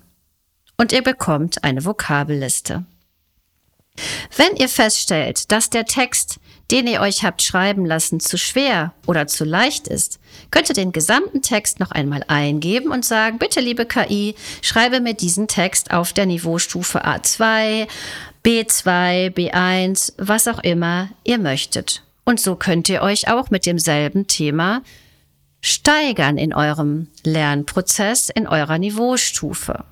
und 0.79 0.93
ihr 0.93 1.03
bekommt 1.03 1.63
eine 1.63 1.85
Vokabelliste. 1.85 2.85
Wenn 4.37 4.57
ihr 4.57 4.69
feststellt, 4.69 5.51
dass 5.53 5.71
der 5.71 5.85
Text, 5.85 6.39
den 6.71 6.87
ihr 6.87 7.01
euch 7.01 7.25
habt 7.25 7.43
schreiben 7.43 7.85
lassen, 7.85 8.21
zu 8.21 8.39
schwer 8.39 8.95
oder 9.07 9.27
zu 9.27 9.45
leicht 9.45 9.89
ist, 9.89 10.21
könnt 10.51 10.69
ihr 10.69 10.75
den 10.75 10.93
gesamten 10.93 11.43
Text 11.43 11.81
noch 11.81 11.91
einmal 11.91 12.25
eingeben 12.29 12.93
und 12.93 13.05
sagen, 13.05 13.39
bitte 13.39 13.61
liebe 13.61 13.87
KI, 13.87 14.35
schreibe 14.63 15.01
mir 15.01 15.15
diesen 15.15 15.49
Text 15.49 15.91
auf 15.91 16.13
der 16.13 16.27
Niveaustufe 16.27 17.05
A2, 17.05 17.89
B2, 18.45 19.35
B1, 19.35 20.15
was 20.17 20.49
auch 20.49 20.61
immer 20.61 21.09
ihr 21.25 21.39
möchtet. 21.39 22.03
Und 22.25 22.41
so 22.41 22.57
könnt 22.57 22.89
ihr 22.89 23.03
euch 23.03 23.29
auch 23.29 23.51
mit 23.51 23.67
demselben 23.67 24.27
Thema 24.27 24.83
steigern 25.61 26.39
in 26.39 26.55
eurem 26.55 27.09
Lernprozess, 27.25 28.31
in 28.31 28.47
eurer 28.47 28.79
Niveaustufe. 28.79 29.85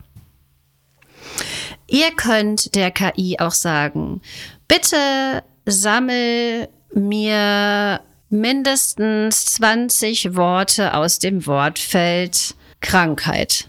Ihr 1.88 2.11
könnt 2.12 2.74
der 2.74 2.90
KI 2.90 3.38
auch 3.38 3.53
sagen, 3.53 4.20
bitte 4.68 5.42
sammel 5.64 6.68
mir 6.94 8.01
mindestens 8.29 9.46
20 9.46 10.37
Worte 10.37 10.94
aus 10.94 11.18
dem 11.18 11.46
Wortfeld 11.46 12.55
Krankheit. 12.81 13.68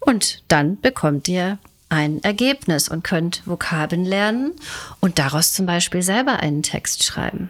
Und 0.00 0.42
dann 0.48 0.78
bekommt 0.80 1.26
ihr 1.28 1.58
ein 1.88 2.22
Ergebnis 2.22 2.90
und 2.90 3.04
könnt 3.04 3.42
Vokabeln 3.46 4.04
lernen 4.04 4.52
und 5.00 5.18
daraus 5.18 5.54
zum 5.54 5.64
Beispiel 5.64 6.02
selber 6.02 6.40
einen 6.40 6.62
Text 6.62 7.04
schreiben. 7.04 7.48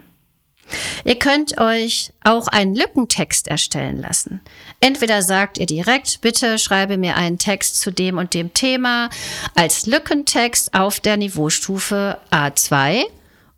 Ihr 1.04 1.18
könnt 1.18 1.58
euch 1.58 2.12
auch 2.22 2.48
einen 2.48 2.74
Lückentext 2.74 3.48
erstellen 3.48 4.00
lassen. 4.00 4.40
Entweder 4.80 5.22
sagt 5.22 5.58
ihr 5.58 5.66
direkt, 5.66 6.20
bitte 6.20 6.58
schreibe 6.58 6.96
mir 6.96 7.16
einen 7.16 7.38
Text 7.38 7.80
zu 7.80 7.90
dem 7.90 8.18
und 8.18 8.34
dem 8.34 8.54
Thema 8.54 9.10
als 9.54 9.86
Lückentext 9.86 10.74
auf 10.74 11.00
der 11.00 11.16
Niveaustufe 11.16 12.18
A2 12.30 13.04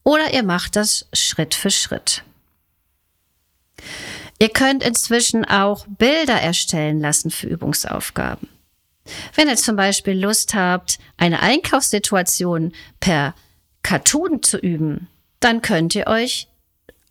oder 0.03 0.33
ihr 0.33 0.42
macht 0.42 0.77
das 0.77 1.07
Schritt 1.12 1.55
für 1.55 1.71
Schritt. 1.71 2.23
Ihr 4.38 4.51
könnt 4.51 4.85
inzwischen 4.85 5.45
auch 5.45 5.87
Bilder 5.88 6.40
erstellen 6.40 7.01
lassen 7.01 7.31
für 7.31 7.47
Übungsaufgaben. 7.47 8.49
Wenn 9.35 9.49
ihr 9.49 9.57
zum 9.57 9.77
Beispiel 9.77 10.14
Lust 10.14 10.55
habt, 10.55 10.99
eine 11.16 11.40
Einkaufssituation 11.40 12.73
per 13.01 13.35
Cartoon 13.83 14.42
zu 14.42 14.59
üben, 14.59 15.09
dann 15.40 15.62
könnt 15.62 15.95
ihr 15.95 16.07
euch 16.07 16.49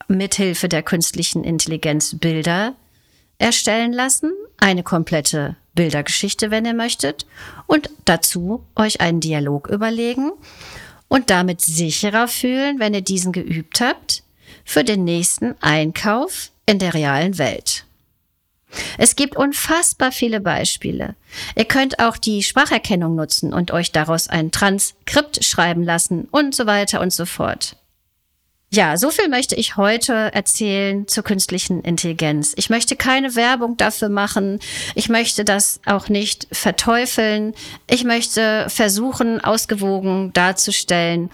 mithilfe 0.07 0.69
der 0.69 0.83
künstlichen 0.83 1.43
Intelligenz 1.43 2.15
Bilder 2.17 2.75
erstellen 3.37 3.93
lassen, 3.93 4.31
eine 4.57 4.83
komplette 4.83 5.55
Bildergeschichte, 5.73 6.51
wenn 6.51 6.65
ihr 6.65 6.73
möchtet, 6.73 7.25
und 7.67 7.89
dazu 8.05 8.63
euch 8.75 9.01
einen 9.01 9.19
Dialog 9.19 9.67
überlegen 9.67 10.31
und 11.07 11.29
damit 11.29 11.61
sicherer 11.61 12.27
fühlen, 12.27 12.79
wenn 12.79 12.93
ihr 12.93 13.01
diesen 13.01 13.31
geübt 13.31 13.81
habt, 13.81 14.23
für 14.63 14.83
den 14.83 15.03
nächsten 15.03 15.55
Einkauf 15.61 16.51
in 16.65 16.79
der 16.79 16.93
realen 16.93 17.37
Welt. 17.37 17.85
Es 18.97 19.15
gibt 19.15 19.37
unfassbar 19.37 20.11
viele 20.11 20.41
Beispiele. 20.41 21.15
Ihr 21.55 21.65
könnt 21.65 21.99
auch 21.99 22.17
die 22.17 22.43
Spracherkennung 22.43 23.15
nutzen 23.15 23.53
und 23.53 23.71
euch 23.71 23.91
daraus 23.91 24.27
ein 24.27 24.51
Transkript 24.51 25.43
schreiben 25.43 25.83
lassen 25.83 26.27
und 26.31 26.55
so 26.55 26.65
weiter 26.65 27.01
und 27.01 27.13
so 27.13 27.25
fort. 27.25 27.77
Ja, 28.75 28.97
so 28.97 29.09
viel 29.09 29.29
möchte 29.29 29.55
ich 29.55 29.77
heute 29.77 30.33
erzählen 30.33 31.07
zur 31.07 31.23
künstlichen 31.23 31.81
Intelligenz. 31.81 32.51
Ich 32.57 32.69
möchte 32.69 32.97
keine 32.97 33.33
Werbung 33.35 33.77
dafür 33.77 34.09
machen. 34.09 34.59
Ich 34.95 35.07
möchte 35.07 35.45
das 35.45 35.79
auch 35.85 36.09
nicht 36.09 36.45
verteufeln. 36.51 37.53
Ich 37.89 38.03
möchte 38.03 38.65
versuchen, 38.67 39.39
ausgewogen 39.39 40.33
darzustellen, 40.33 41.29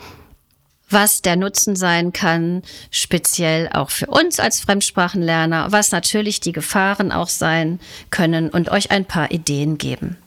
was 0.88 1.24
der 1.24 1.36
Nutzen 1.36 1.76
sein 1.76 2.14
kann, 2.14 2.62
speziell 2.92 3.70
auch 3.74 3.90
für 3.90 4.06
uns 4.06 4.40
als 4.40 4.60
Fremdsprachenlerner, 4.60 5.72
was 5.72 5.92
natürlich 5.92 6.42
die 6.42 6.52
Gefahren 6.52 7.12
auch 7.12 7.30
sein 7.30 7.80
können 8.12 8.52
und 8.52 8.70
euch 8.70 8.92
ein 8.92 9.06
paar 9.06 9.32
Ideen 9.32 9.80
geben. 9.80 10.21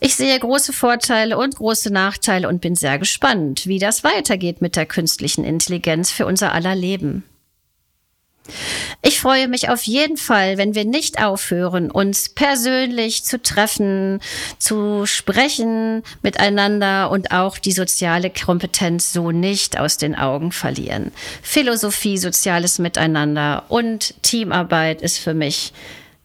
Ich 0.00 0.16
sehe 0.16 0.38
große 0.38 0.72
Vorteile 0.72 1.38
und 1.38 1.56
große 1.56 1.90
Nachteile 1.90 2.48
und 2.48 2.60
bin 2.60 2.74
sehr 2.74 2.98
gespannt, 2.98 3.66
wie 3.66 3.78
das 3.78 4.04
weitergeht 4.04 4.60
mit 4.60 4.76
der 4.76 4.86
künstlichen 4.86 5.44
Intelligenz 5.44 6.10
für 6.10 6.26
unser 6.26 6.52
aller 6.52 6.74
Leben. 6.74 7.24
Ich 9.00 9.20
freue 9.20 9.48
mich 9.48 9.70
auf 9.70 9.82
jeden 9.84 10.18
Fall, 10.18 10.58
wenn 10.58 10.74
wir 10.74 10.84
nicht 10.84 11.22
aufhören, 11.22 11.90
uns 11.90 12.28
persönlich 12.28 13.24
zu 13.24 13.40
treffen, 13.40 14.20
zu 14.58 15.06
sprechen 15.06 16.02
miteinander 16.22 17.10
und 17.10 17.30
auch 17.30 17.58
die 17.58 17.72
soziale 17.72 18.30
Kompetenz 18.30 19.12
so 19.12 19.30
nicht 19.30 19.78
aus 19.78 19.96
den 19.96 20.14
Augen 20.14 20.52
verlieren. 20.52 21.12
Philosophie, 21.42 22.18
soziales 22.18 22.78
Miteinander 22.78 23.64
und 23.68 24.14
Teamarbeit 24.22 25.00
ist 25.00 25.18
für 25.18 25.34
mich 25.34 25.72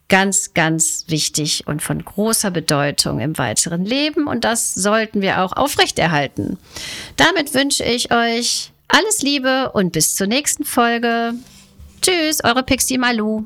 ganz, 0.09 0.53
ganz 0.53 1.05
wichtig 1.07 1.67
und 1.67 1.81
von 1.81 2.03
großer 2.03 2.51
Bedeutung 2.51 3.19
im 3.19 3.37
weiteren 3.37 3.85
Leben 3.85 4.27
und 4.27 4.43
das 4.43 4.73
sollten 4.73 5.21
wir 5.21 5.41
auch 5.41 5.53
aufrechterhalten. 5.53 6.57
Damit 7.15 7.53
wünsche 7.53 7.83
ich 7.83 8.11
euch 8.11 8.71
alles 8.87 9.21
Liebe 9.21 9.71
und 9.71 9.93
bis 9.93 10.15
zur 10.15 10.27
nächsten 10.27 10.65
Folge. 10.65 11.33
Tschüss, 12.01 12.43
eure 12.43 12.63
Pixie 12.63 12.97
Malu. 12.97 13.45